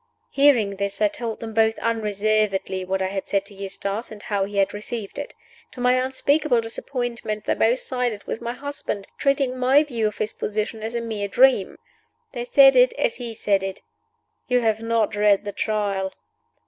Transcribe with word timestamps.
Hearing 0.31 0.77
this, 0.77 0.99
I 0.99 1.09
told 1.09 1.39
them 1.41 1.53
both 1.53 1.77
unreservedly 1.77 2.83
what 2.83 3.03
I 3.03 3.09
had 3.09 3.27
said 3.27 3.45
to 3.45 3.53
Eustace, 3.53 4.09
and 4.11 4.23
how 4.23 4.45
he 4.45 4.57
had 4.57 4.73
received 4.73 5.19
it. 5.19 5.35
To 5.73 5.79
my 5.79 5.93
unspeakable 5.93 6.59
disappointment, 6.59 7.43
they 7.43 7.53
both 7.53 7.77
sided 7.77 8.23
with 8.23 8.41
my 8.41 8.53
husband, 8.53 9.05
treating 9.19 9.55
my 9.59 9.83
view 9.83 10.07
of 10.07 10.17
his 10.17 10.33
position 10.33 10.81
as 10.81 10.95
a 10.95 11.01
mere 11.01 11.27
dream. 11.27 11.77
They 12.31 12.45
said 12.45 12.75
it, 12.75 12.93
as 12.93 13.17
he 13.17 13.27
had 13.27 13.37
said 13.37 13.61
it, 13.61 13.81
"You 14.47 14.61
have 14.61 14.81
not 14.81 15.15
read 15.15 15.43
the 15.45 15.51
Trial." 15.51 16.11